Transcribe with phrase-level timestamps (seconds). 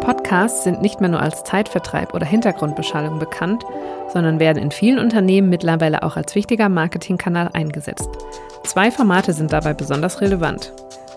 [0.00, 3.64] Podcasts sind nicht mehr nur als Zeitvertreib oder Hintergrundbeschallung bekannt,
[4.12, 8.10] sondern werden in vielen Unternehmen mittlerweile auch als wichtiger Marketingkanal eingesetzt.
[8.64, 10.72] Zwei Formate sind dabei besonders relevant.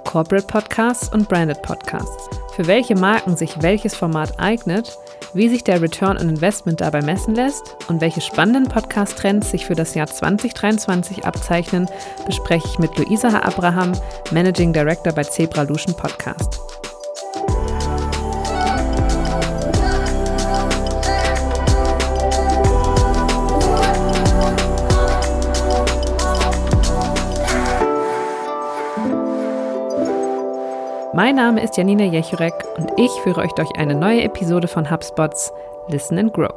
[0.05, 2.29] Corporate Podcasts und Branded Podcasts.
[2.55, 4.97] Für welche Marken sich welches Format eignet,
[5.33, 9.75] wie sich der Return on Investment dabei messen lässt und welche spannenden Podcast-Trends sich für
[9.75, 11.89] das Jahr 2023 abzeichnen,
[12.25, 13.41] bespreche ich mit Luisa.
[13.41, 13.91] Abraham,
[14.31, 16.61] Managing Director bei Zebra Lution Podcast.
[31.17, 35.51] Mein Name ist Janina Jechurek und ich führe euch durch eine neue Episode von HubSpots
[35.87, 36.53] Listen and Grow.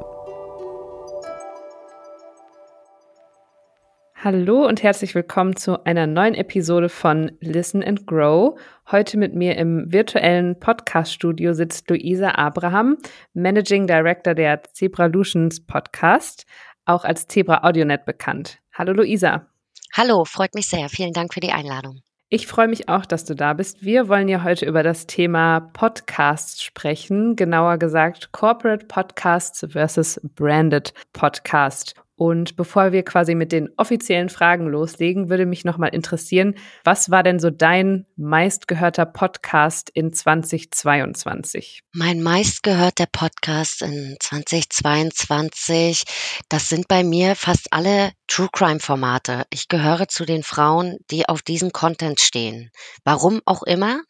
[4.16, 8.60] Hallo und herzlich willkommen zu einer neuen Episode von Listen and Grow.
[8.90, 12.98] Heute mit mir im virtuellen Podcast-Studio sitzt Luisa Abraham,
[13.32, 16.44] Managing Director der Zebra Lutions Podcast,
[16.84, 18.58] auch als Zebra AudioNet bekannt.
[18.74, 19.46] Hallo Luisa.
[19.94, 20.90] Hallo, freut mich sehr.
[20.90, 22.02] Vielen Dank für die Einladung.
[22.32, 23.84] Ich freue mich auch, dass du da bist.
[23.84, 30.94] Wir wollen ja heute über das Thema Podcasts sprechen, genauer gesagt Corporate Podcasts versus Branded
[31.12, 31.96] Podcast.
[32.20, 36.54] Und bevor wir quasi mit den offiziellen Fragen loslegen, würde mich nochmal interessieren,
[36.84, 41.80] was war denn so dein meistgehörter Podcast in 2022?
[41.94, 46.04] Mein meistgehörter Podcast in 2022,
[46.50, 49.44] das sind bei mir fast alle True Crime Formate.
[49.48, 52.70] Ich gehöre zu den Frauen, die auf diesen Content stehen.
[53.02, 54.02] Warum auch immer.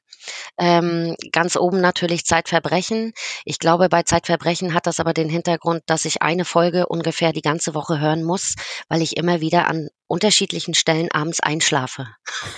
[0.59, 3.13] Ähm, ganz oben natürlich Zeitverbrechen.
[3.45, 7.43] Ich glaube, bei Zeitverbrechen hat das aber den Hintergrund, dass ich eine Folge ungefähr die
[7.43, 8.55] ganze Woche hören muss,
[8.89, 12.09] weil ich immer wieder an unterschiedlichen Stellen abends einschlafe.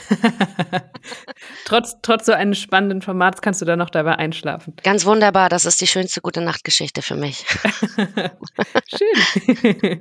[1.67, 4.75] trotz, trotz so eines spannenden Formats kannst du da noch dabei einschlafen.
[4.83, 5.51] Ganz wunderbar.
[5.51, 7.45] Das ist die schönste gute Nachtgeschichte für mich.
[8.89, 10.01] Schön.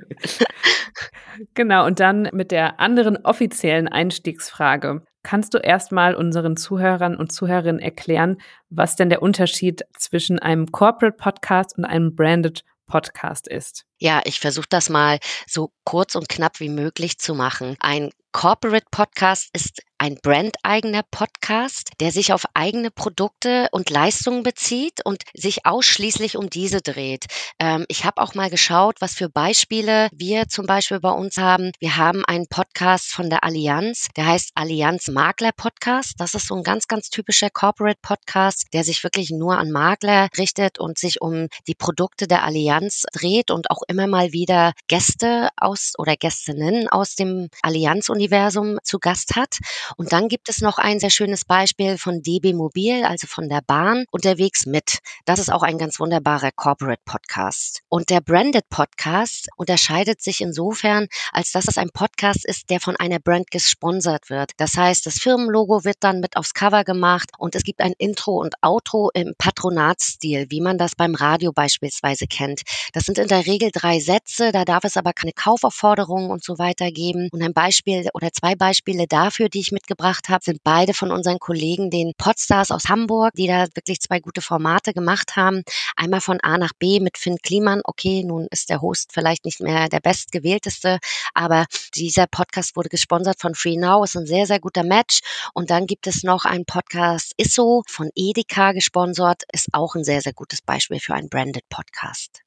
[1.54, 1.84] genau.
[1.84, 5.02] Und dann mit der anderen offiziellen Einstiegsfrage.
[5.22, 8.40] Kannst du erstmal unseren Zuhörern und Zuhörerinnen erklären,
[8.70, 13.84] was denn der Unterschied zwischen einem Corporate Podcast und einem Branded Podcast ist?
[13.98, 17.76] Ja, ich versuche das mal so kurz und knapp wie möglich zu machen.
[17.80, 24.98] Ein Corporate Podcast ist ein brandeigener Podcast, der sich auf eigene Produkte und Leistungen bezieht
[25.04, 27.26] und sich ausschließlich um diese dreht.
[27.60, 31.70] Ähm, ich habe auch mal geschaut, was für Beispiele wir zum Beispiel bei uns haben.
[31.78, 36.14] Wir haben einen Podcast von der Allianz, der heißt Allianz Makler Podcast.
[36.18, 40.26] Das ist so ein ganz, ganz typischer Corporate Podcast, der sich wirklich nur an Makler
[40.36, 45.50] richtet und sich um die Produkte der Allianz dreht und auch immer mal wieder Gäste
[45.56, 49.58] aus oder Gästinnen aus dem Allianz-Universum zu Gast hat.
[49.96, 53.60] Und dann gibt es noch ein sehr schönes Beispiel von DB Mobil, also von der
[53.66, 54.98] Bahn, unterwegs mit.
[55.24, 57.80] Das ist auch ein ganz wunderbarer Corporate Podcast.
[57.88, 62.96] Und der Branded Podcast unterscheidet sich insofern, als dass es ein Podcast ist, der von
[62.96, 64.52] einer Brand gesponsert wird.
[64.56, 68.40] Das heißt, das Firmenlogo wird dann mit aufs Cover gemacht und es gibt ein Intro
[68.40, 72.62] und Outro im Patronatsstil, wie man das beim Radio beispielsweise kennt.
[72.92, 76.58] Das sind in der Regel drei Sätze, da darf es aber keine Kaufaufforderungen und so
[76.58, 77.28] weiter geben.
[77.32, 81.38] Und ein Beispiel oder zwei Beispiele dafür, die ich mitgebracht habe, sind beide von unseren
[81.38, 85.62] Kollegen, den Podstars aus Hamburg, die da wirklich zwei gute Formate gemacht haben.
[85.96, 87.80] Einmal von A nach B mit Finn Kliman.
[87.84, 90.98] Okay, nun ist der Host vielleicht nicht mehr der bestgewählteste,
[91.34, 95.20] aber dieser Podcast wurde gesponsert von Free Now, ist ein sehr, sehr guter Match.
[95.52, 100.20] Und dann gibt es noch einen Podcast ISSO von Edeka gesponsert, ist auch ein sehr,
[100.20, 102.41] sehr gutes Beispiel für einen Branded Podcast.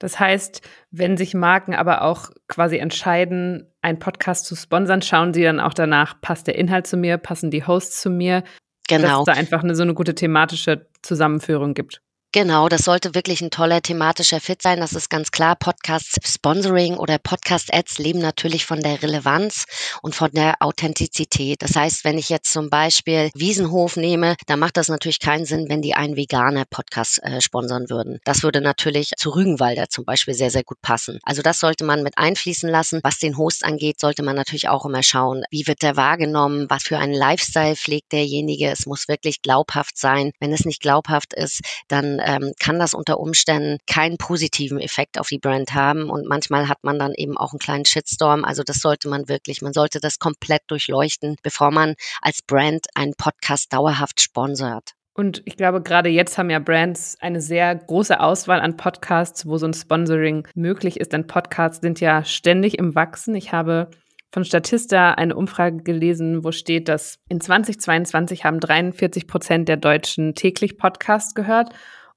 [0.00, 5.44] Das heißt, wenn sich Marken aber auch quasi entscheiden, einen Podcast zu sponsern, schauen sie
[5.44, 8.42] dann auch danach, passt der Inhalt zu mir, passen die Hosts zu mir,
[8.88, 9.02] genau.
[9.02, 12.02] dass es da einfach eine, so eine gute thematische Zusammenführung gibt.
[12.32, 14.78] Genau, das sollte wirklich ein toller thematischer Fit sein.
[14.78, 15.56] Das ist ganz klar.
[15.56, 19.64] Podcast Sponsoring oder Podcast Ads leben natürlich von der Relevanz
[20.00, 21.60] und von der Authentizität.
[21.60, 25.66] Das heißt, wenn ich jetzt zum Beispiel Wiesenhof nehme, dann macht das natürlich keinen Sinn,
[25.68, 28.20] wenn die einen veganer Podcast äh, sponsern würden.
[28.22, 31.18] Das würde natürlich zu Rügenwalder zum Beispiel sehr, sehr gut passen.
[31.24, 33.00] Also das sollte man mit einfließen lassen.
[33.02, 36.84] Was den Host angeht, sollte man natürlich auch immer schauen, wie wird der wahrgenommen, was
[36.84, 38.70] für einen Lifestyle pflegt derjenige.
[38.70, 40.30] Es muss wirklich glaubhaft sein.
[40.38, 45.28] Wenn es nicht glaubhaft ist, dann ähm, kann das unter Umständen keinen positiven Effekt auf
[45.28, 48.44] die Brand haben und manchmal hat man dann eben auch einen kleinen Shitstorm.
[48.44, 53.14] Also das sollte man wirklich, man sollte das komplett durchleuchten, bevor man als Brand einen
[53.14, 54.92] Podcast dauerhaft sponsert.
[55.14, 59.58] Und ich glaube, gerade jetzt haben ja Brands eine sehr große Auswahl an Podcasts, wo
[59.58, 61.12] so ein Sponsoring möglich ist.
[61.12, 63.34] Denn Podcasts sind ja ständig im Wachsen.
[63.34, 63.90] Ich habe
[64.32, 70.34] von Statista eine Umfrage gelesen, wo steht, dass in 2022 haben 43 Prozent der Deutschen
[70.34, 71.70] täglich Podcast gehört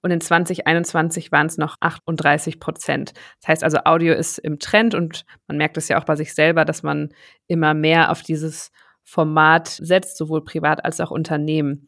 [0.04, 3.14] und in 2021 waren es noch 38 Prozent.
[3.40, 6.34] Das heißt also, Audio ist im Trend und man merkt es ja auch bei sich
[6.34, 7.10] selber, dass man
[7.48, 8.72] immer mehr auf dieses
[9.04, 11.88] Format setzt, sowohl privat als auch Unternehmen.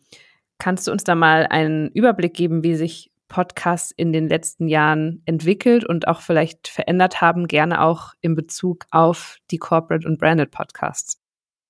[0.57, 5.21] Kannst du uns da mal einen Überblick geben, wie sich Podcasts in den letzten Jahren
[5.25, 10.51] entwickelt und auch vielleicht verändert haben, gerne auch in Bezug auf die Corporate und Branded
[10.51, 11.25] Podcasts?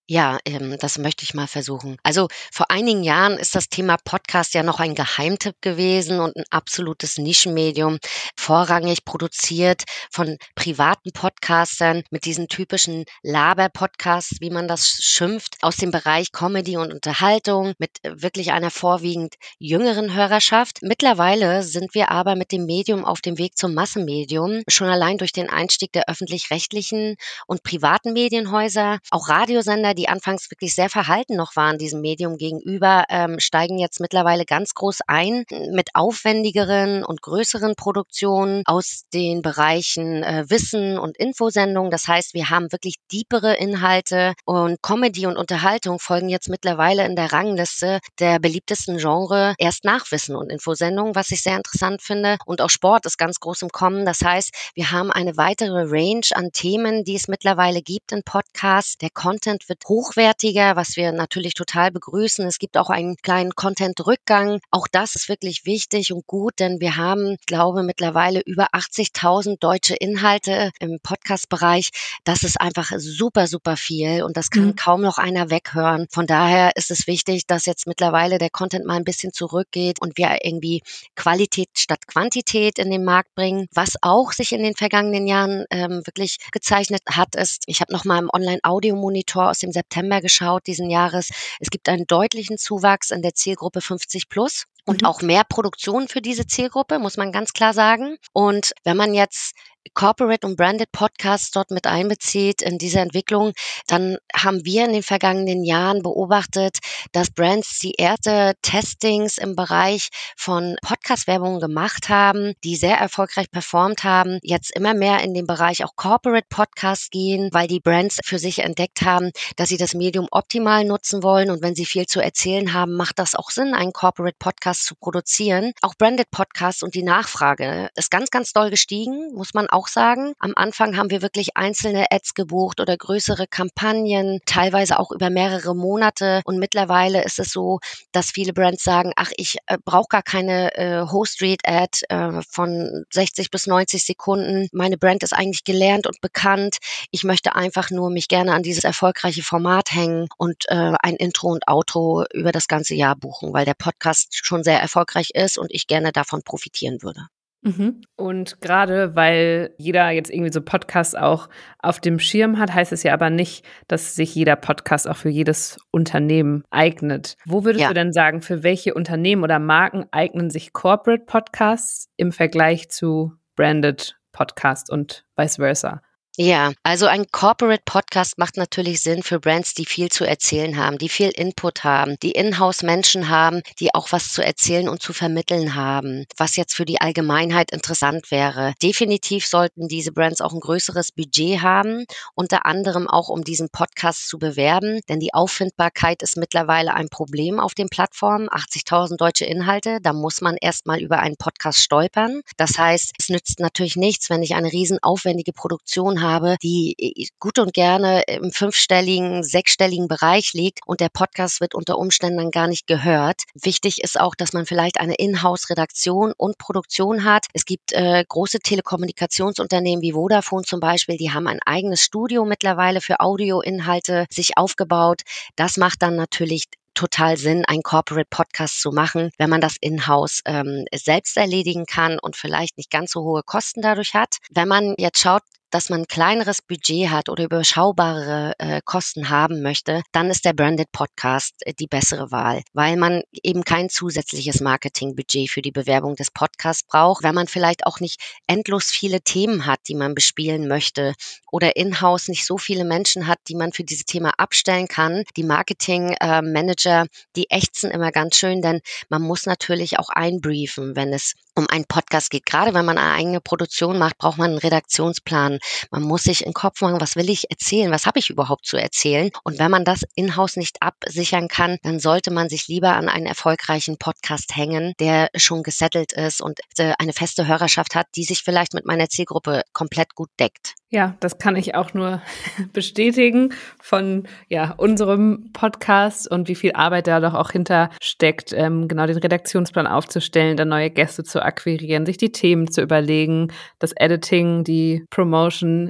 [0.07, 1.97] Ja, ähm, das möchte ich mal versuchen.
[2.03, 6.43] Also vor einigen Jahren ist das Thema Podcast ja noch ein Geheimtipp gewesen und ein
[6.51, 7.97] absolutes Nischenmedium,
[8.37, 9.81] vorrangig produziert
[10.11, 16.77] von privaten Podcastern mit diesen typischen Laber-Podcasts, wie man das schimpft, aus dem Bereich Comedy
[16.77, 20.83] und Unterhaltung mit wirklich einer vorwiegend jüngeren Hörerschaft.
[20.83, 25.33] Mittlerweile sind wir aber mit dem Medium auf dem Weg zum Massenmedium, schon allein durch
[25.33, 27.15] den Einstieg der öffentlich-rechtlichen
[27.47, 33.05] und privaten Medienhäuser, auch Radiosender, die anfangs wirklich sehr verhalten noch waren diesem Medium gegenüber,
[33.09, 40.23] ähm, steigen jetzt mittlerweile ganz groß ein mit aufwendigeren und größeren Produktionen aus den Bereichen
[40.23, 41.91] äh, Wissen und Infosendungen.
[41.91, 47.15] Das heißt, wir haben wirklich diepere Inhalte und Comedy und Unterhaltung folgen jetzt mittlerweile in
[47.15, 52.37] der Rangliste der beliebtesten Genre erst nach Wissen und Infosendungen, was ich sehr interessant finde.
[52.45, 54.05] Und auch Sport ist ganz groß im Kommen.
[54.05, 58.97] Das heißt, wir haben eine weitere Range an Themen, die es mittlerweile gibt in Podcasts.
[58.97, 62.45] Der Content wird hochwertiger, was wir natürlich total begrüßen.
[62.45, 64.59] Es gibt auch einen kleinen Content-Rückgang.
[64.71, 69.95] Auch das ist wirklich wichtig und gut, denn wir haben, glaube mittlerweile über 80.000 deutsche
[69.95, 71.89] Inhalte im Podcast-Bereich.
[72.23, 74.75] Das ist einfach super, super viel und das kann mhm.
[74.75, 76.07] kaum noch einer weghören.
[76.09, 80.17] Von daher ist es wichtig, dass jetzt mittlerweile der Content mal ein bisschen zurückgeht und
[80.17, 80.81] wir irgendwie
[81.15, 83.67] Qualität statt Quantität in den Markt bringen.
[83.73, 88.05] Was auch sich in den vergangenen Jahren ähm, wirklich gezeichnet hat, ist, ich habe noch
[88.05, 91.29] mal im Online-Audio-Monitor aus dem September geschaut diesen Jahres.
[91.59, 95.07] Es gibt einen deutlichen Zuwachs in der Zielgruppe 50 plus und mhm.
[95.07, 98.17] auch mehr Produktion für diese Zielgruppe, muss man ganz klar sagen.
[98.33, 99.53] Und wenn man jetzt
[99.93, 103.53] Corporate und Branded Podcasts dort mit einbezieht in diese Entwicklung,
[103.87, 106.79] dann haben wir in den vergangenen Jahren beobachtet,
[107.11, 114.03] dass Brands die erste Testings im Bereich von Podcast-Werbung gemacht haben, die sehr erfolgreich performt
[114.03, 118.39] haben, jetzt immer mehr in den Bereich auch Corporate Podcasts gehen, weil die Brands für
[118.39, 122.19] sich entdeckt haben, dass sie das Medium optimal nutzen wollen und wenn sie viel zu
[122.19, 125.73] erzählen haben, macht das auch Sinn, einen Corporate Podcast zu produzieren.
[125.81, 130.33] Auch Branded Podcasts und die Nachfrage ist ganz, ganz doll gestiegen, muss man auch sagen.
[130.39, 135.75] Am Anfang haben wir wirklich einzelne Ads gebucht oder größere Kampagnen, teilweise auch über mehrere
[135.75, 136.41] Monate.
[136.45, 137.79] Und mittlerweile ist es so,
[138.11, 143.51] dass viele Brands sagen, ach, ich äh, brauche gar keine äh, Host-Read-Ad äh, von 60
[143.51, 144.67] bis 90 Sekunden.
[144.71, 146.77] Meine Brand ist eigentlich gelernt und bekannt.
[147.11, 151.49] Ich möchte einfach nur mich gerne an dieses erfolgreiche Format hängen und äh, ein Intro
[151.49, 155.73] und Outro über das ganze Jahr buchen, weil der Podcast schon sehr erfolgreich ist und
[155.73, 157.27] ich gerne davon profitieren würde.
[157.65, 158.01] Mhm.
[158.15, 163.01] Und gerade weil jeder jetzt irgendwie so Podcasts auch auf dem Schirm hat, heißt es
[163.01, 167.37] ja aber nicht, dass sich jeder Podcast auch für jedes Unternehmen eignet.
[167.45, 167.87] Wo würdest ja.
[167.87, 173.33] du denn sagen, für welche Unternehmen oder Marken eignen sich Corporate Podcasts im Vergleich zu
[173.55, 176.01] Branded Podcasts und vice versa?
[176.37, 180.97] Ja, also ein Corporate Podcast macht natürlich Sinn für Brands, die viel zu erzählen haben,
[180.97, 185.13] die viel Input haben, die in-house Menschen haben, die auch was zu erzählen und zu
[185.13, 188.73] vermitteln haben, was jetzt für die Allgemeinheit interessant wäre.
[188.83, 194.27] Definitiv sollten diese Brands auch ein größeres Budget haben, unter anderem auch um diesen Podcast
[194.27, 198.49] zu bewerben, denn die Auffindbarkeit ist mittlerweile ein Problem auf den Plattformen.
[198.49, 202.41] 80.000 deutsche Inhalte, da muss man erstmal über einen Podcast stolpern.
[202.57, 207.29] Das heißt, es nützt natürlich nichts, wenn ich eine riesen aufwendige Produktion habe habe, die
[207.39, 212.51] gut und gerne im fünfstelligen, sechsstelligen Bereich liegt und der Podcast wird unter Umständen dann
[212.51, 213.43] gar nicht gehört.
[213.53, 217.45] Wichtig ist auch, dass man vielleicht eine Inhouse-Redaktion und Produktion hat.
[217.53, 223.01] Es gibt äh, große Telekommunikationsunternehmen wie Vodafone zum Beispiel, die haben ein eigenes Studio mittlerweile
[223.01, 225.21] für Audioinhalte sich aufgebaut.
[225.55, 226.65] Das macht dann natürlich
[226.95, 232.17] total Sinn, einen Corporate Podcast zu machen, wenn man das in-house ähm, selbst erledigen kann
[232.19, 234.37] und vielleicht nicht ganz so hohe Kosten dadurch hat.
[234.49, 235.43] Wenn man jetzt schaut,
[235.75, 240.53] dass man ein kleineres Budget hat oder überschaubare äh, Kosten haben möchte, dann ist der
[240.53, 246.15] Branded Podcast äh, die bessere Wahl, weil man eben kein zusätzliches Marketingbudget für die Bewerbung
[246.15, 250.69] des Podcasts braucht, wenn man vielleicht auch nicht endlos viele Themen hat, die man bespielen
[250.69, 251.13] möchte
[251.51, 255.23] oder in-house nicht so viele Menschen hat, die man für dieses Thema abstellen kann.
[255.35, 258.79] Die Marketing-Manager, äh, die ächzen immer ganz schön, denn
[259.09, 262.45] man muss natürlich auch einbriefen, wenn es um einen Podcast geht.
[262.45, 265.59] Gerade wenn man eine eigene Produktion macht, braucht man einen Redaktionsplan.
[265.91, 267.91] Man muss sich in den Kopf machen, was will ich erzählen?
[267.91, 269.29] Was habe ich überhaupt zu erzählen?
[269.43, 273.25] Und wenn man das in-house nicht absichern kann, dann sollte man sich lieber an einen
[273.25, 278.41] erfolgreichen Podcast hängen, der schon gesettelt ist und äh, eine feste Hörerschaft hat, die sich
[278.43, 280.75] vielleicht mit meiner Zielgruppe komplett gut deckt.
[280.89, 282.21] Ja, das kann ich auch nur
[282.73, 288.87] bestätigen von ja, unserem Podcast und wie viel Arbeit da doch auch hinter steckt, ähm,
[288.87, 293.91] genau den Redaktionsplan aufzustellen, dann neue Gäste zu akquirieren, sich die Themen zu überlegen, das
[293.93, 295.44] Editing, die Promotion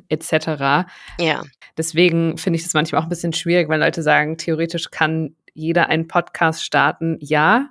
[0.09, 0.87] etc.
[1.19, 1.43] Ja.
[1.77, 5.89] Deswegen finde ich das manchmal auch ein bisschen schwierig, weil Leute sagen, theoretisch kann jeder
[5.89, 7.17] einen Podcast starten.
[7.19, 7.69] Ja,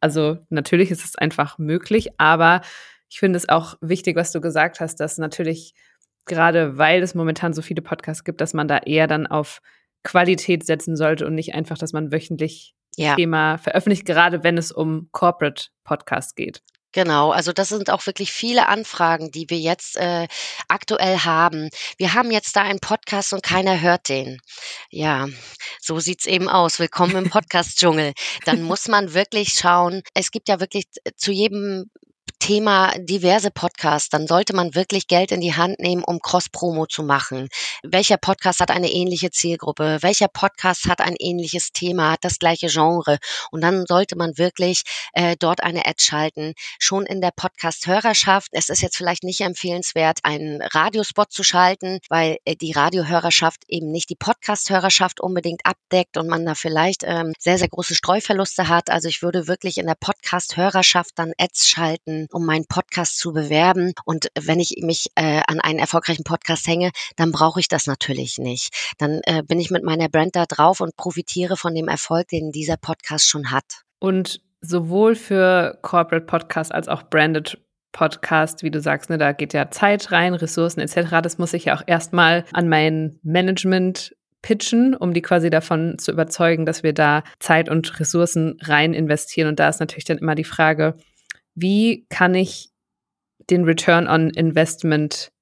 [0.00, 2.62] also natürlich ist es einfach möglich, aber
[3.08, 5.74] ich finde es auch wichtig, was du gesagt hast, dass natürlich
[6.26, 9.60] gerade weil es momentan so viele Podcasts gibt, dass man da eher dann auf
[10.02, 13.14] Qualität setzen sollte und nicht einfach, dass man wöchentlich ja.
[13.14, 16.62] Thema veröffentlicht, gerade wenn es um Corporate Podcasts geht.
[16.94, 20.28] Genau, also das sind auch wirklich viele Anfragen, die wir jetzt äh,
[20.68, 21.68] aktuell haben.
[21.98, 24.40] Wir haben jetzt da einen Podcast und keiner hört den.
[24.90, 25.26] Ja,
[25.80, 26.78] so sieht's eben aus.
[26.78, 28.12] Willkommen im Podcast-Dschungel.
[28.44, 30.02] Dann muss man wirklich schauen.
[30.14, 30.84] Es gibt ja wirklich
[31.16, 31.90] zu jedem
[32.44, 37.02] Thema diverse Podcasts, dann sollte man wirklich Geld in die Hand nehmen, um Cross-Promo zu
[37.02, 37.48] machen.
[37.82, 39.96] Welcher Podcast hat eine ähnliche Zielgruppe?
[40.02, 43.16] Welcher Podcast hat ein ähnliches Thema, hat das gleiche Genre?
[43.50, 44.82] Und dann sollte man wirklich
[45.14, 46.52] äh, dort eine Ad schalten.
[46.78, 48.48] Schon in der Podcast-Hörerschaft.
[48.52, 53.90] Es ist jetzt vielleicht nicht empfehlenswert, einen Radiospot zu schalten, weil äh, die Radiohörerschaft eben
[53.90, 58.90] nicht die Podcast-Hörerschaft unbedingt abdeckt und man da vielleicht ähm, sehr, sehr große Streuverluste hat.
[58.90, 63.92] Also ich würde wirklich in der Podcast-Hörerschaft dann Ads schalten um meinen Podcast zu bewerben.
[64.04, 68.38] Und wenn ich mich äh, an einen erfolgreichen Podcast hänge, dann brauche ich das natürlich
[68.38, 68.94] nicht.
[68.98, 72.50] Dann äh, bin ich mit meiner Brand da drauf und profitiere von dem Erfolg, den
[72.50, 73.64] dieser Podcast schon hat.
[74.00, 77.58] Und sowohl für Corporate Podcast als auch Branded
[77.92, 81.22] Podcast, wie du sagst, ne, da geht ja Zeit rein, Ressourcen etc.
[81.22, 86.12] Das muss ich ja auch erstmal an mein Management pitchen, um die quasi davon zu
[86.12, 89.48] überzeugen, dass wir da Zeit und Ressourcen rein investieren.
[89.48, 90.96] Und da ist natürlich dann immer die Frage,
[91.54, 92.70] wie kann ich
[93.50, 95.32] den Return on Investment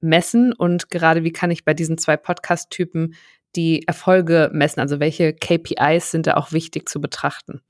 [0.00, 3.14] messen und gerade wie kann ich bei diesen zwei Podcast-Typen
[3.56, 4.80] die Erfolge messen?
[4.80, 7.62] Also welche KPIs sind da auch wichtig zu betrachten?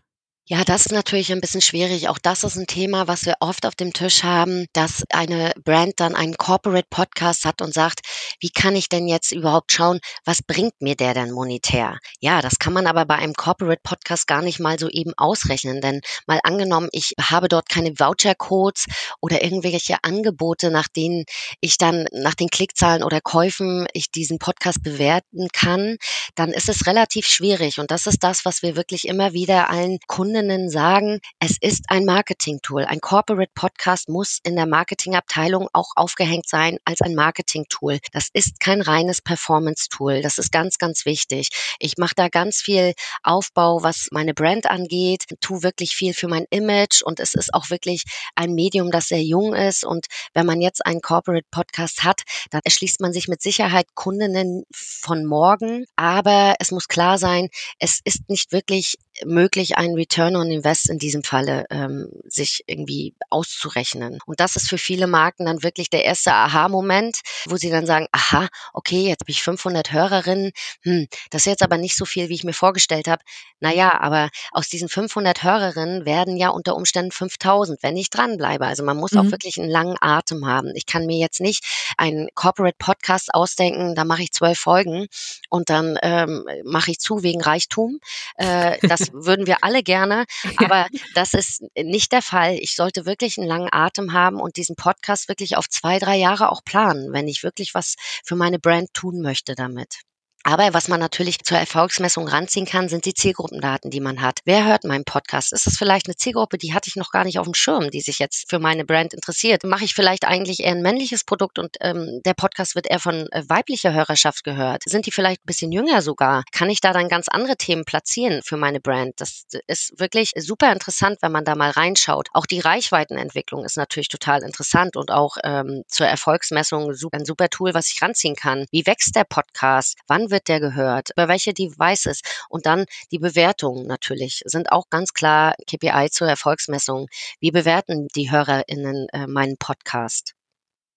[0.50, 2.08] Ja, das ist natürlich ein bisschen schwierig.
[2.08, 6.00] Auch das ist ein Thema, was wir oft auf dem Tisch haben, dass eine Brand
[6.00, 8.00] dann einen Corporate Podcast hat und sagt,
[8.40, 11.98] wie kann ich denn jetzt überhaupt schauen, was bringt mir der denn monetär?
[12.20, 15.82] Ja, das kann man aber bei einem Corporate Podcast gar nicht mal so eben ausrechnen,
[15.82, 18.86] denn mal angenommen, ich habe dort keine Voucher-Codes
[19.20, 21.24] oder irgendwelche Angebote, nach denen
[21.60, 25.98] ich dann nach den Klickzahlen oder Käufen ich diesen Podcast bewerten kann,
[26.36, 27.78] dann ist es relativ schwierig.
[27.78, 31.86] Und das ist das, was wir wirklich immer wieder allen Kunden Kundinnen sagen, es ist
[31.88, 32.84] ein Marketing-Tool.
[32.84, 37.98] Ein Corporate Podcast muss in der Marketingabteilung auch aufgehängt sein als ein Marketing-Tool.
[38.12, 40.22] Das ist kein reines Performance-Tool.
[40.22, 41.48] Das ist ganz, ganz wichtig.
[41.80, 42.92] Ich mache da ganz viel
[43.24, 47.70] Aufbau, was meine Brand angeht, tue wirklich viel für mein Image und es ist auch
[47.70, 48.04] wirklich
[48.36, 49.84] ein Medium, das sehr jung ist.
[49.84, 54.62] Und wenn man jetzt einen Corporate Podcast hat, dann erschließt man sich mit Sicherheit Kundinnen
[54.72, 55.84] von morgen.
[55.96, 57.48] Aber es muss klar sein,
[57.80, 63.14] es ist nicht wirklich möglich, einen Return on Invest in diesem Falle ähm, sich irgendwie
[63.30, 64.18] auszurechnen.
[64.26, 68.06] Und das ist für viele Marken dann wirklich der erste Aha-Moment, wo sie dann sagen,
[68.12, 72.28] aha, okay, jetzt habe ich 500 Hörerinnen, hm, das ist jetzt aber nicht so viel,
[72.28, 73.22] wie ich mir vorgestellt habe.
[73.60, 78.66] Naja, aber aus diesen 500 Hörerinnen werden ja unter Umständen 5000, wenn ich dranbleibe.
[78.66, 79.18] Also man muss mhm.
[79.18, 80.72] auch wirklich einen langen Atem haben.
[80.74, 81.64] Ich kann mir jetzt nicht
[81.96, 85.08] einen Corporate Podcast ausdenken, da mache ich zwölf Folgen
[85.48, 87.98] und dann ähm, mache ich zu wegen Reichtum.
[88.36, 90.24] Äh, das würden wir alle gerne,
[90.56, 92.54] aber das ist nicht der Fall.
[92.54, 96.50] Ich sollte wirklich einen langen Atem haben und diesen Podcast wirklich auf zwei, drei Jahre
[96.50, 100.00] auch planen, wenn ich wirklich was für meine Brand tun möchte damit.
[100.44, 104.40] Aber was man natürlich zur Erfolgsmessung ranziehen kann, sind die Zielgruppendaten, die man hat.
[104.44, 105.52] Wer hört meinen Podcast?
[105.52, 108.00] Ist es vielleicht eine Zielgruppe, die hatte ich noch gar nicht auf dem Schirm, die
[108.00, 109.64] sich jetzt für meine Brand interessiert?
[109.64, 113.26] Mache ich vielleicht eigentlich eher ein männliches Produkt und ähm, der Podcast wird eher von
[113.32, 114.82] äh, weiblicher Hörerschaft gehört?
[114.86, 116.44] Sind die vielleicht ein bisschen jünger sogar?
[116.52, 119.14] Kann ich da dann ganz andere Themen platzieren für meine Brand?
[119.20, 122.28] Das ist wirklich super interessant, wenn man da mal reinschaut.
[122.32, 127.74] Auch die Reichweitenentwicklung ist natürlich total interessant und auch ähm, zur Erfolgsmessung ein super Tool,
[127.74, 128.66] was ich ranziehen kann.
[128.70, 129.98] Wie wächst der Podcast?
[130.06, 135.12] Wann wird der gehört, über welche Devices und dann die Bewertungen natürlich sind auch ganz
[135.12, 137.06] klar KPI zur Erfolgsmessung.
[137.40, 140.34] Wie bewerten die HörerInnen äh, meinen Podcast?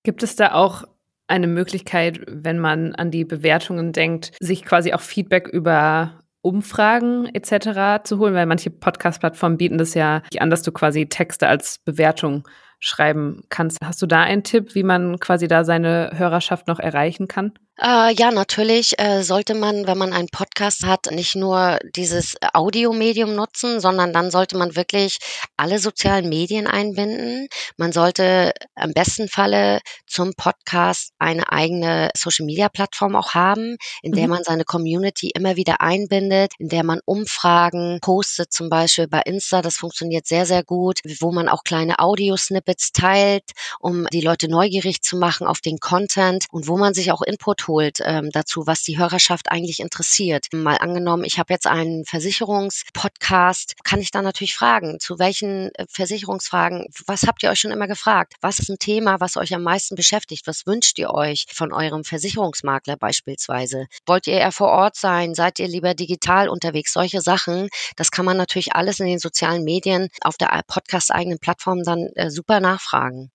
[0.04, 0.86] Gibt es da auch
[1.28, 8.04] eine Möglichkeit, wenn man an die Bewertungen denkt, sich quasi auch Feedback über Umfragen etc.
[8.04, 12.48] zu holen, weil manche Podcast-Plattformen bieten das ja an, dass du quasi Texte als Bewertung
[12.80, 13.78] schreiben kannst.
[13.84, 17.54] Hast du da einen Tipp, wie man quasi da seine Hörerschaft noch erreichen kann?
[17.80, 23.34] Äh, ja, natürlich äh, sollte man, wenn man einen Podcast hat, nicht nur dieses Audiomedium
[23.34, 25.18] nutzen, sondern dann sollte man wirklich
[25.58, 27.48] alle sozialen Medien einbinden.
[27.78, 34.32] Man sollte im besten Falle zum Podcast eine eigene Social-Media-Plattform auch haben, in der mhm.
[34.32, 39.62] man seine Community immer wieder einbindet, in der man Umfragen postet, zum Beispiel bei Insta.
[39.62, 45.02] Das funktioniert sehr, sehr gut, wo man auch kleine Audio-Snippets teilt, um die Leute neugierig
[45.02, 48.84] zu machen auf den Content und wo man sich auch Input holt ähm, dazu, was
[48.84, 50.48] die Hörerschaft eigentlich interessiert.
[50.54, 55.86] Mal angenommen, ich habe jetzt einen Versicherungspodcast, kann ich dann natürlich fragen, zu welchen äh,
[55.90, 58.34] Versicherungsfragen, was habt ihr euch schon immer gefragt?
[58.42, 60.48] Was ist ein Thema, was euch am meisten beschäftigt?
[60.48, 63.88] Was wünscht ihr euch von eurem Versicherungsmakler beispielsweise?
[64.06, 65.36] Wollt ihr eher vor Ort sein?
[65.36, 66.94] Seid ihr lieber digital unterwegs?
[66.94, 71.84] Solche Sachen, das kann man natürlich alles in den sozialen Medien auf der Podcast-eigenen Plattform
[71.84, 73.32] dann äh, super nachfragen.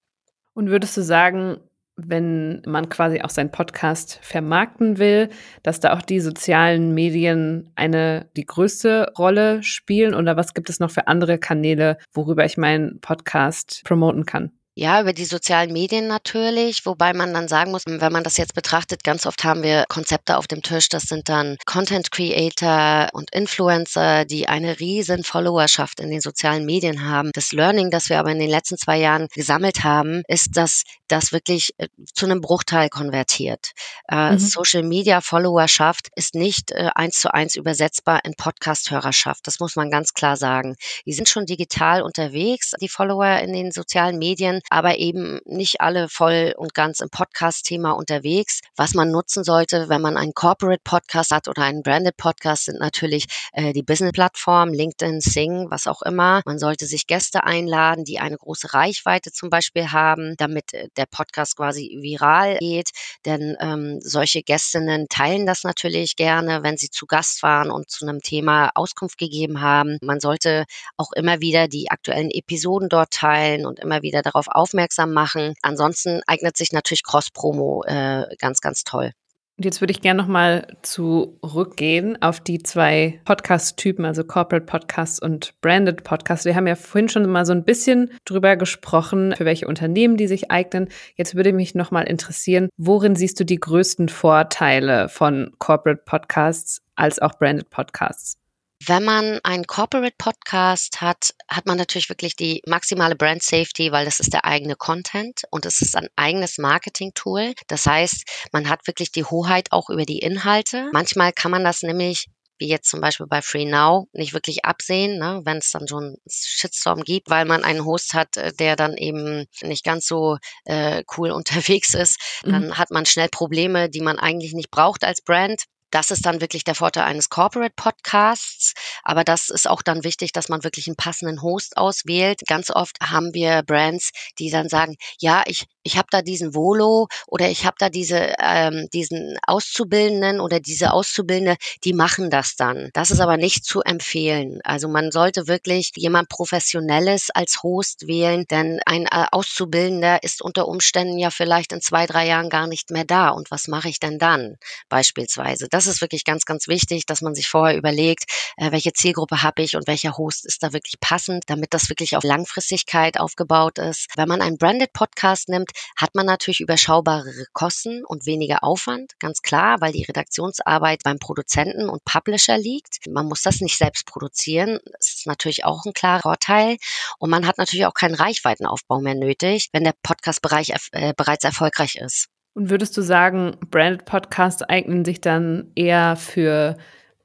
[0.55, 1.61] Und würdest du sagen,
[1.97, 5.31] wenn man quasi auch seinen Podcast vermarkten will,
[5.63, 10.79] dass da auch die sozialen Medien eine die größte Rolle spielen oder was gibt es
[10.79, 14.53] noch für andere Kanäle, worüber ich meinen Podcast promoten kann?
[14.79, 18.53] Ja, über die sozialen Medien natürlich, wobei man dann sagen muss, wenn man das jetzt
[18.53, 23.31] betrachtet, ganz oft haben wir Konzepte auf dem Tisch, das sind dann Content Creator und
[23.33, 27.31] Influencer, die eine riesen Followerschaft in den sozialen Medien haben.
[27.33, 31.33] Das Learning, das wir aber in den letzten zwei Jahren gesammelt haben, ist, dass das
[31.33, 33.71] wirklich äh, zu einem Bruchteil konvertiert.
[34.11, 34.39] Äh, mhm.
[34.39, 39.47] Social Media Followerschaft ist nicht äh, eins zu eins übersetzbar in Podcast-Hörerschaft.
[39.47, 40.77] Das muss man ganz klar sagen.
[41.07, 46.09] Die sind schon digital unterwegs, die Follower in den sozialen Medien, aber eben nicht alle
[46.09, 48.61] voll und ganz im Podcast-Thema unterwegs.
[48.77, 52.81] Was man nutzen sollte, wenn man einen Corporate Podcast hat oder einen Branded Podcast, sind
[52.81, 56.43] natürlich äh, die Business-Plattformen, LinkedIn, Sing, was auch immer.
[56.45, 61.07] Man sollte sich Gäste einladen, die eine große Reichweite zum Beispiel haben, damit äh, der
[61.07, 62.91] Podcast quasi viral geht.
[63.25, 68.07] Denn ähm, solche Gästinnen teilen das natürlich gerne, wenn sie zu Gast waren und zu
[68.07, 69.99] einem Thema Auskunft gegeben haben.
[70.03, 70.65] Man sollte
[70.97, 75.55] auch immer wieder die aktuellen Episoden dort teilen und immer wieder darauf aufmerksam machen.
[75.63, 79.13] Ansonsten eignet sich natürlich Cross-Promo äh, ganz, ganz toll.
[79.59, 85.59] Und jetzt würde ich gerne nochmal zurückgehen auf die zwei Podcast-Typen, also Corporate Podcasts und
[85.63, 86.45] Branded Podcasts.
[86.45, 90.27] Wir haben ja vorhin schon mal so ein bisschen drüber gesprochen, für welche Unternehmen die
[90.27, 90.91] sich eignen.
[91.15, 97.19] Jetzt würde mich nochmal interessieren, worin siehst du die größten Vorteile von Corporate Podcasts als
[97.19, 98.37] auch Branded Podcasts?
[98.85, 104.05] Wenn man einen Corporate Podcast hat, hat man natürlich wirklich die maximale Brand Safety, weil
[104.05, 107.55] das ist der eigene Content und es ist ein eigenes Marketing-Tool.
[107.69, 110.91] Das heißt, man hat wirklich die Hoheit auch über die Inhalte.
[110.93, 112.27] Manchmal kann man das nämlich
[112.59, 115.99] wie jetzt zum Beispiel bei Free Now, nicht wirklich absehen, ne, wenn es dann so
[115.99, 120.39] einen Shitstorm gibt, weil man einen Host hat, äh, der dann eben nicht ganz so
[120.65, 122.79] äh, cool unterwegs ist, dann mhm.
[122.79, 125.65] hat man schnell Probleme, die man eigentlich nicht braucht als Brand.
[125.91, 128.75] Das ist dann wirklich der Vorteil eines Corporate Podcasts.
[129.03, 132.41] Aber das ist auch dann wichtig, dass man wirklich einen passenden Host auswählt.
[132.47, 137.07] Ganz oft haben wir Brands, die dann sagen, ja, ich, ich habe da diesen Volo
[137.29, 142.91] oder ich habe da diese, ähm, diesen Auszubildenden oder diese Auszubildende, die machen das dann.
[142.93, 144.61] Das ist aber nicht zu empfehlen.
[144.65, 150.67] Also man sollte wirklich jemand Professionelles als Host wählen, denn ein äh, Auszubildender ist unter
[150.67, 153.29] Umständen ja vielleicht in zwei, drei Jahren gar nicht mehr da.
[153.29, 154.57] Und was mache ich denn dann
[154.89, 155.69] beispielsweise?
[155.71, 158.25] Das ist wirklich ganz, ganz wichtig, dass man sich vorher überlegt,
[158.57, 162.17] äh, welche Zielgruppe habe ich und welcher Host ist da wirklich passend, damit das wirklich
[162.17, 164.09] auf Langfristigkeit aufgebaut ist.
[164.17, 169.43] Wenn man einen Branded Podcast nimmt, hat man natürlich überschaubare Kosten und weniger Aufwand, ganz
[169.43, 173.07] klar, weil die Redaktionsarbeit beim Produzenten und Publisher liegt.
[173.09, 174.79] Man muss das nicht selbst produzieren.
[174.93, 176.77] Das ist natürlich auch ein klarer Vorteil.
[177.19, 181.97] Und man hat natürlich auch keinen Reichweitenaufbau mehr nötig, wenn der Podcast-Bereich äh, bereits erfolgreich
[181.97, 182.29] ist.
[182.55, 186.77] Und würdest du sagen, Branded Podcasts eignen sich dann eher für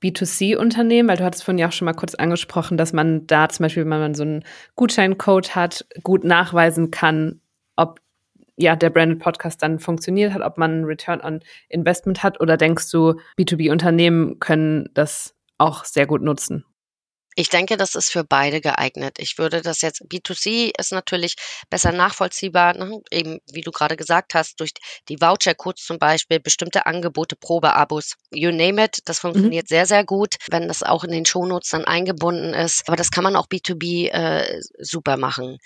[0.03, 3.63] B2C-Unternehmen, weil du hattest vorhin ja auch schon mal kurz angesprochen, dass man da zum
[3.63, 4.43] Beispiel, wenn man so einen
[4.75, 7.39] Gutscheincode hat, gut nachweisen kann,
[7.75, 8.01] ob
[8.61, 12.57] ja der Branded Podcast dann funktioniert hat, ob man einen Return on Investment hat oder
[12.57, 16.65] denkst du, B2B-Unternehmen können das auch sehr gut nutzen?
[17.35, 19.17] Ich denke, das ist für beide geeignet.
[19.17, 21.35] Ich würde das jetzt, B2C ist natürlich
[21.69, 22.99] besser nachvollziehbar, ne?
[23.09, 24.71] eben wie du gerade gesagt hast, durch
[25.07, 29.29] die Voucher-Codes zum Beispiel, bestimmte Angebote, Probeabos, you name it, das mhm.
[29.29, 29.73] funktioniert mhm.
[29.73, 32.83] sehr, sehr gut, wenn das auch in den Shownotes dann eingebunden ist.
[32.87, 35.57] Aber das kann man auch B2B äh, super machen.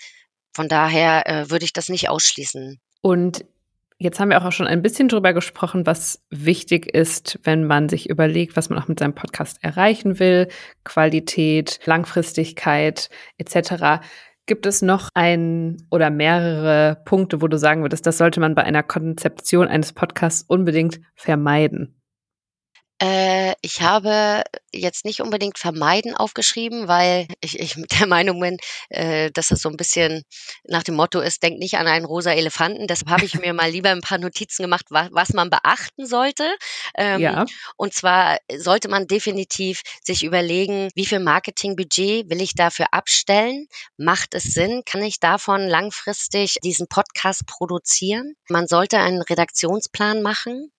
[0.54, 2.80] Von daher äh, würde ich das nicht ausschließen.
[3.00, 3.44] Und
[3.98, 8.10] Jetzt haben wir auch schon ein bisschen drüber gesprochen, was wichtig ist, wenn man sich
[8.10, 10.48] überlegt, was man auch mit seinem Podcast erreichen will,
[10.84, 14.04] Qualität, Langfristigkeit etc.
[14.44, 18.64] Gibt es noch ein oder mehrere Punkte, wo du sagen würdest, das sollte man bei
[18.64, 21.95] einer Konzeption eines Podcasts unbedingt vermeiden?
[22.98, 28.56] Äh, ich habe jetzt nicht unbedingt vermeiden aufgeschrieben, weil ich, ich der Meinung bin,
[28.88, 30.22] äh, dass das so ein bisschen
[30.64, 32.86] nach dem Motto ist, denk nicht an einen rosa Elefanten.
[32.86, 36.44] Deshalb habe ich mir mal lieber ein paar Notizen gemacht, wa was man beachten sollte.
[36.96, 37.44] Ähm, ja.
[37.76, 43.66] Und zwar sollte man definitiv sich überlegen, wie viel Marketingbudget will ich dafür abstellen?
[43.98, 44.82] Macht es Sinn?
[44.86, 48.36] Kann ich davon langfristig diesen Podcast produzieren?
[48.48, 50.72] Man sollte einen Redaktionsplan machen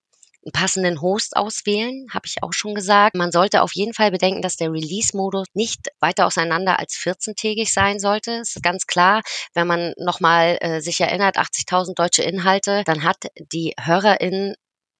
[0.44, 3.16] einen passenden Host auswählen, habe ich auch schon gesagt.
[3.16, 7.98] Man sollte auf jeden Fall bedenken, dass der Release-Modus nicht weiter auseinander als 14-tägig sein
[7.98, 8.32] sollte.
[8.40, 9.22] Es ist ganz klar,
[9.54, 14.54] wenn man nochmal äh, sich erinnert, 80.000 deutsche Inhalte, dann hat die HörerInnen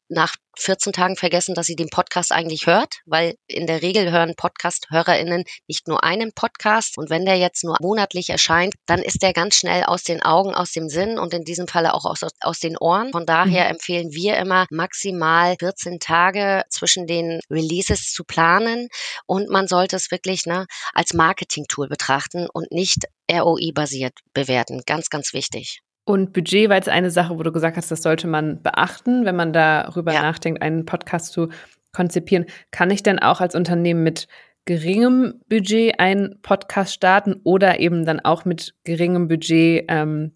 [0.08, 4.34] nach 14 Tagen vergessen, dass sie den Podcast eigentlich hört, weil in der Regel hören
[4.36, 9.32] Podcast-HörerInnen nicht nur einen Podcast und wenn der jetzt nur monatlich erscheint, dann ist der
[9.32, 12.58] ganz schnell aus den Augen, aus dem Sinn und in diesem Falle auch aus, aus
[12.58, 13.12] den Ohren.
[13.12, 13.70] Von daher mhm.
[13.72, 18.88] empfehlen wir immer maximal 14 Tage zwischen den Releases zu planen
[19.26, 24.82] und man sollte es wirklich ne, als Marketing-Tool betrachten und nicht ROI-basiert bewerten.
[24.86, 25.82] Ganz, ganz wichtig.
[26.08, 29.36] Und Budget war jetzt eine Sache, wo du gesagt hast, das sollte man beachten, wenn
[29.36, 30.22] man darüber ja.
[30.22, 31.50] nachdenkt, einen Podcast zu
[31.92, 32.46] konzipieren.
[32.70, 34.26] Kann ich denn auch als Unternehmen mit
[34.64, 40.32] geringem Budget einen Podcast starten oder eben dann auch mit geringem Budget ähm,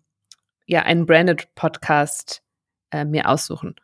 [0.66, 2.42] ja einen branded Podcast
[2.90, 3.74] äh, mir aussuchen?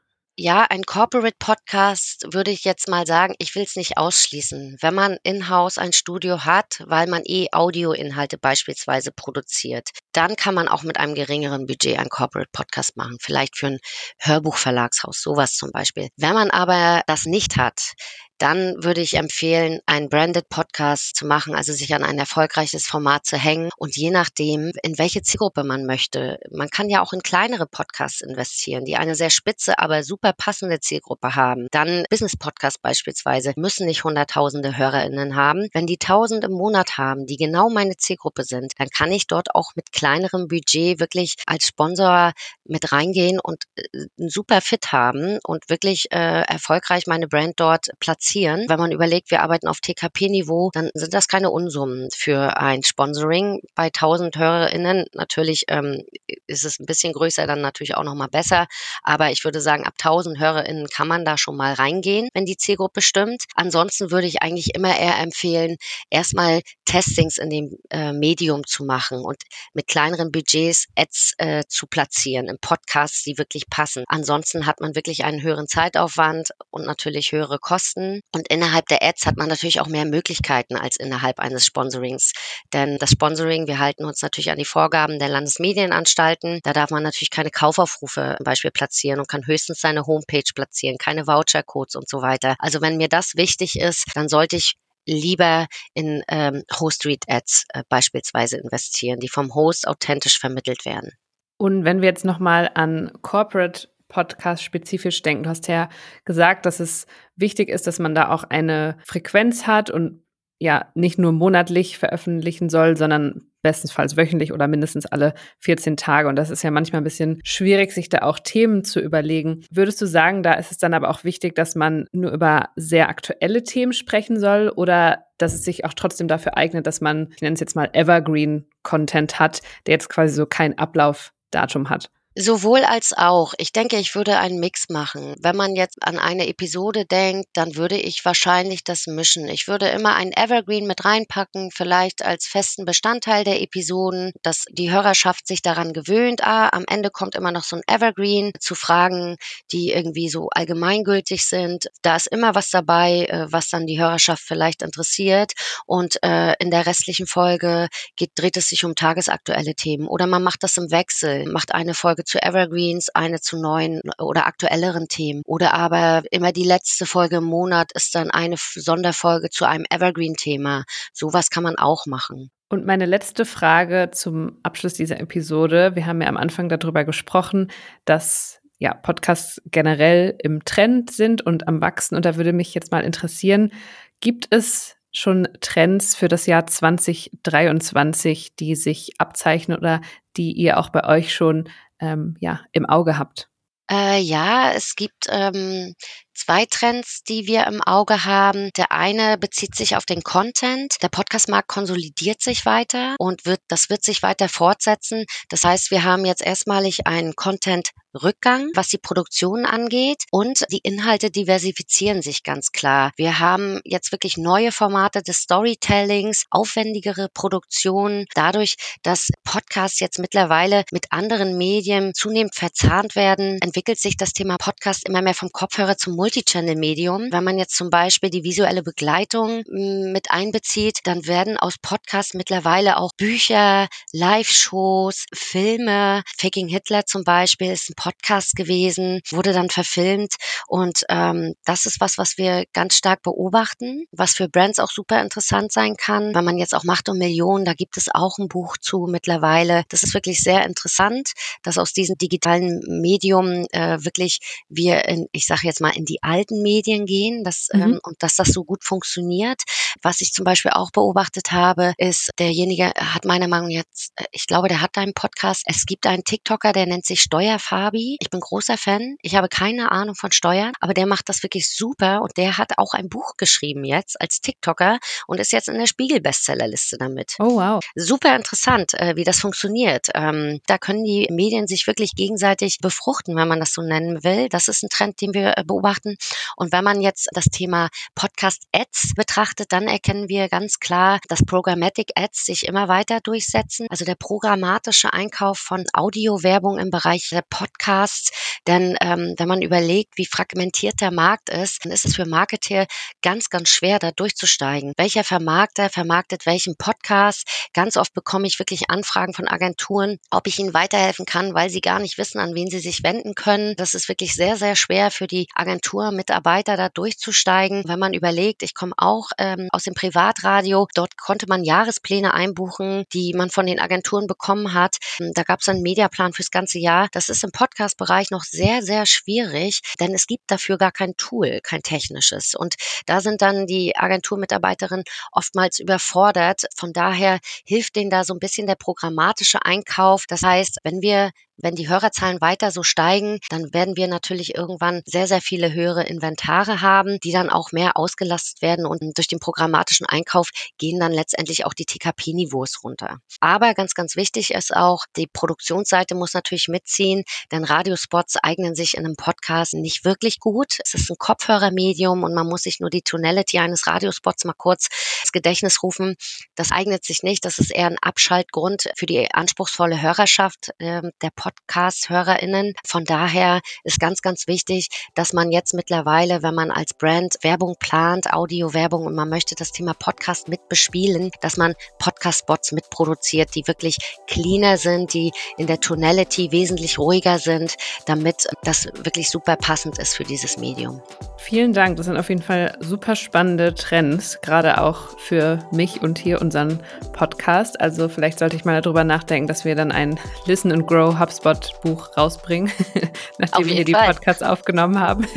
[0.41, 4.77] Ja, ein Corporate Podcast würde ich jetzt mal sagen, ich will es nicht ausschließen.
[4.81, 10.67] Wenn man in-house ein Studio hat, weil man eh Audioinhalte beispielsweise produziert, dann kann man
[10.67, 13.19] auch mit einem geringeren Budget ein Corporate Podcast machen.
[13.21, 13.79] Vielleicht für ein
[14.19, 16.09] Hörbuchverlagshaus, sowas zum Beispiel.
[16.17, 17.93] Wenn man aber das nicht hat,
[18.39, 23.27] dann würde ich empfehlen, einen Branded Podcast zu machen, also sich an ein erfolgreiches Format
[23.27, 26.39] zu hängen und je nachdem, in welche Zielgruppe man möchte.
[26.53, 30.79] Man kann ja auch in kleinere Podcasts investieren, die eine sehr spitze, aber super passende
[30.81, 31.67] Zielgruppe haben.
[31.73, 35.69] Dann Business Podcasts beispielsweise müssen nicht hunderttausende HörerInnen haben.
[35.73, 39.55] Wenn die tausend im Monat haben, die genau meine Zielgruppe sind, dann kann ich dort
[39.55, 42.33] auch mit kleinerem Budget wirklich als Sponsor
[42.65, 43.83] mit reingehen und äh,
[44.19, 48.65] einen super Fit haben und wirklich äh, erfolgreich meine Brand dort platzieren.
[48.69, 53.61] Wenn man überlegt, wir arbeiten auf TKP-Niveau, dann sind das keine Unsummen für ein Sponsoring.
[53.75, 56.03] Bei 1000 HörerInnen natürlich ähm,
[56.47, 58.67] ist es ein bisschen größer, dann natürlich auch nochmal besser.
[59.03, 62.57] Aber ich würde sagen, ab 1000 HörerInnen kann man da schon mal reingehen, wenn die
[62.57, 63.45] Zielgruppe stimmt.
[63.55, 65.77] Ansonsten würde ich eigentlich immer eher empfehlen,
[66.09, 69.43] erstmal Testings in dem äh, Medium zu machen und
[69.75, 74.05] mit kleineren Budgets Ads äh, zu platzieren im Podcast, die wirklich passen.
[74.07, 78.21] Ansonsten hat man wirklich einen höheren Zeitaufwand und natürlich höhere Kosten.
[78.33, 82.31] Und innerhalb der Ads hat man natürlich auch mehr Möglichkeiten als innerhalb eines Sponsorings.
[82.73, 86.61] Denn das Sponsoring, wir halten uns natürlich an die Vorgaben der Landesmedienanstalten.
[86.63, 90.99] Da darf man natürlich keine Kaufaufrufe zum Beispiel platzieren und kann höchstens seine Homepage platzieren,
[90.99, 92.55] keine Vouchercodes und so weiter.
[92.61, 94.77] Also wenn mir das wichtig ist, dann sollte ich
[95.09, 101.11] lieber in ähm, Host-Read-Ads äh, beispielsweise investieren, die vom Host authentisch vermittelt werden.
[101.57, 105.45] Und wenn wir jetzt nochmal an Corporate Podcast spezifisch denken.
[105.45, 105.89] Du hast ja
[106.25, 110.23] gesagt, dass es wichtig ist, dass man da auch eine Frequenz hat und
[110.59, 116.27] ja nicht nur monatlich veröffentlichen soll, sondern bestenfalls wöchentlich oder mindestens alle 14 Tage.
[116.27, 119.63] Und das ist ja manchmal ein bisschen schwierig, sich da auch Themen zu überlegen.
[119.71, 123.11] Würdest du sagen, da ist es dann aber auch wichtig, dass man nur über sehr
[123.11, 127.43] aktuelle Themen sprechen soll oder dass es sich auch trotzdem dafür eignet, dass man, ich
[127.43, 132.11] nenne es jetzt mal Evergreen-Content hat, der jetzt quasi so kein Ablaufdatum hat?
[132.41, 133.53] Sowohl als auch.
[133.59, 135.35] Ich denke, ich würde einen Mix machen.
[135.41, 139.49] Wenn man jetzt an eine Episode denkt, dann würde ich wahrscheinlich das mischen.
[139.49, 144.93] Ich würde immer einen Evergreen mit reinpacken, vielleicht als festen Bestandteil der Episoden, dass die
[144.93, 146.45] Hörerschaft sich daran gewöhnt.
[146.45, 149.37] Ah, am Ende kommt immer noch so ein Evergreen zu Fragen,
[149.73, 151.87] die irgendwie so allgemeingültig sind.
[152.03, 155.55] Da ist immer was dabei, äh, was dann die Hörerschaft vielleicht interessiert.
[155.87, 160.07] Und äh, in der restlichen Folge geht, dreht es sich um tagesaktuelle Themen.
[160.07, 164.47] Oder man macht das im Wechsel, macht eine Folge zu Evergreens, eine zu neuen oder
[164.47, 165.43] aktuelleren Themen.
[165.47, 170.85] Oder aber immer die letzte Folge im Monat ist dann eine Sonderfolge zu einem Evergreen-Thema.
[171.13, 172.51] Sowas kann man auch machen.
[172.69, 175.97] Und meine letzte Frage zum Abschluss dieser Episode.
[175.97, 177.71] Wir haben ja am Anfang darüber gesprochen,
[178.05, 182.15] dass ja, Podcasts generell im Trend sind und am Wachsen.
[182.15, 183.73] Und da würde mich jetzt mal interessieren,
[184.21, 190.01] gibt es schon Trends für das Jahr 2023, die sich abzeichnen oder
[190.37, 191.69] die ihr auch bei euch schon
[192.01, 193.49] ähm, ja, im Auge habt?
[193.91, 195.95] Äh, ja, es gibt ähm,
[196.39, 198.71] zwei Trends, die wir im Auge haben.
[198.77, 200.97] Der eine bezieht sich auf den Content.
[201.03, 205.25] Der Podcastmarkt konsolidiert sich weiter und wird, das wird sich weiter fortsetzen.
[205.49, 210.81] Das heißt, wir haben jetzt erstmalig einen Content Rückgang, was die Produktion angeht und die
[210.83, 213.13] Inhalte diversifizieren sich ganz klar.
[213.17, 218.25] Wir haben jetzt wirklich neue Formate des Storytellings, aufwendigere Produktionen.
[218.35, 224.57] Dadurch, dass Podcasts jetzt mittlerweile mit anderen Medien zunehmend verzahnt werden, entwickelt sich das Thema
[224.57, 227.33] Podcast immer mehr vom Kopfhörer zum Multichannel-Medium.
[227.33, 232.35] Wenn man jetzt zum Beispiel die visuelle Begleitung mm, mit einbezieht, dann werden aus Podcasts
[232.35, 236.23] mittlerweile auch Bücher, Live-Shows, Filme.
[236.39, 240.35] Faking Hitler zum Beispiel ist ein Podcast gewesen, wurde dann verfilmt
[240.67, 245.23] und ähm, das ist was, was wir ganz stark beobachten, was für Brands auch super
[245.23, 248.49] interessant sein kann, wenn man jetzt auch Macht und Millionen, da gibt es auch ein
[248.49, 249.85] Buch zu mittlerweile.
[249.89, 255.47] Das ist wirklich sehr interessant, dass aus diesem digitalen Medium äh, wirklich wir in, ich
[255.47, 257.83] sage jetzt mal, in die alten Medien gehen dass, mhm.
[257.83, 259.63] ähm, und dass das so gut funktioniert.
[260.03, 264.25] Was ich zum Beispiel auch beobachtet habe, ist, derjenige hat meiner Meinung nach jetzt, äh,
[264.33, 265.63] ich glaube, der hat einen Podcast.
[265.67, 268.17] Es gibt einen TikToker, der nennt sich Steuerfabi.
[268.21, 269.17] Ich bin großer Fan.
[269.23, 272.79] Ich habe keine Ahnung von Steuern, aber der macht das wirklich super und der hat
[272.79, 277.35] auch ein Buch geschrieben jetzt als TikToker und ist jetzt in der Spiegel-Bestsellerliste damit.
[277.39, 277.83] Oh wow.
[277.95, 280.07] Super interessant, äh, wie das funktioniert.
[280.15, 284.49] Ähm, da können die Medien sich wirklich gegenseitig befruchten, wenn man das so nennen will.
[284.49, 285.65] Das ist ein Trend, den wir äh,
[286.09, 286.17] beobachten.
[286.57, 292.13] Und wenn man jetzt das Thema Podcast-Ads betrachtet, dann erkennen wir ganz klar, dass Programmatic
[292.15, 293.87] Ads sich immer weiter durchsetzen.
[293.91, 298.31] Also der programmatische Einkauf von Audiowerbung im Bereich der Podcasts.
[298.67, 302.87] Denn ähm, wenn man überlegt, wie fragmentiert der Markt ist, dann ist es für Marketer
[303.23, 304.93] ganz, ganz schwer, da durchzusteigen.
[304.97, 307.69] Welcher Vermarkter vermarktet welchen Podcast?
[307.73, 311.81] Ganz oft bekomme ich wirklich Anfragen von Agenturen, ob ich ihnen weiterhelfen kann, weil sie
[311.81, 313.75] gar nicht wissen, an wen sie sich wenden können.
[313.77, 315.47] Das ist wirklich sehr, sehr schwer für die
[315.89, 317.85] Agenturmitarbeiter da durchzusteigen.
[317.87, 323.05] Wenn man überlegt, ich komme auch ähm, aus dem Privatradio, dort konnte man Jahrespläne einbuchen,
[323.13, 324.97] die man von den Agenturen bekommen hat.
[325.19, 327.09] Da gab es einen Mediaplan fürs ganze Jahr.
[327.13, 331.61] Das ist im Podcast-Bereich noch sehr, sehr schwierig, denn es gibt dafür gar kein Tool,
[331.63, 332.55] kein technisches.
[332.55, 332.75] Und
[333.07, 336.65] da sind dann die Agenturmitarbeiterinnen oftmals überfordert.
[336.77, 340.25] Von daher hilft denen da so ein bisschen der programmatische Einkauf.
[340.29, 345.03] Das heißt, wenn wir wenn die Hörerzahlen weiter so steigen, dann werden wir natürlich irgendwann
[345.05, 349.41] sehr, sehr viele höhere Inventare haben, die dann auch mehr ausgelastet werden und durch den
[349.41, 353.19] programmatischen Einkauf gehen dann letztendlich auch die TKP-Niveaus runter.
[353.41, 358.97] Aber ganz, ganz wichtig ist auch, die Produktionsseite muss natürlich mitziehen, denn Radiospots eignen sich
[358.97, 360.79] in einem Podcast nicht wirklich gut.
[360.85, 364.89] Es ist ein Kopfhörermedium und man muss sich nur die Tonality eines Radiospots mal kurz
[365.23, 366.15] ins Gedächtnis rufen.
[366.55, 367.45] Das eignet sich nicht.
[367.45, 372.75] Das ist eher ein Abschaltgrund für die anspruchsvolle Hörerschaft äh, der Podcast Podcast-HörerInnen.
[372.85, 377.77] Von daher ist ganz, ganz wichtig, dass man jetzt mittlerweile, wenn man als Brand Werbung
[377.79, 383.67] plant, Audio-Werbung und man möchte das Thema Podcast mit bespielen, dass man Podcast-Spots mitproduziert, die
[383.67, 387.75] wirklich cleaner sind, die in der Tonality wesentlich ruhiger sind,
[388.07, 391.01] damit das wirklich super passend ist für dieses Medium.
[391.39, 391.97] Vielen Dank.
[391.97, 396.81] Das sind auf jeden Fall super spannende Trends, gerade auch für mich und hier unseren
[397.13, 397.81] Podcast.
[397.81, 401.38] Also vielleicht sollte ich mal darüber nachdenken, dass wir dann ein Listen and Grow HubSpot
[401.83, 402.73] Buch rausbringen,
[403.39, 405.27] nachdem wir hier die Podcasts aufgenommen haben.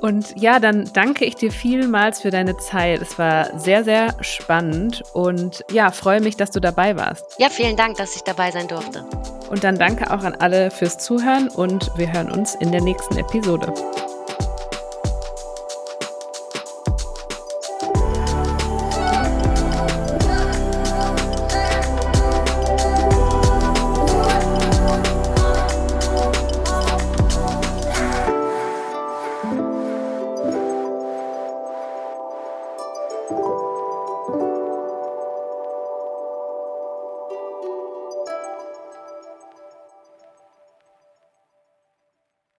[0.00, 3.02] Und ja, dann danke ich dir vielmals für deine Zeit.
[3.02, 7.24] Es war sehr, sehr spannend und ja, freue mich, dass du dabei warst.
[7.38, 9.04] Ja, vielen Dank, dass ich dabei sein durfte.
[9.50, 13.18] Und dann danke auch an alle fürs Zuhören und wir hören uns in der nächsten
[13.18, 13.74] Episode.